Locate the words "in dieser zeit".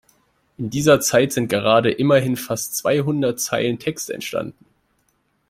0.57-1.31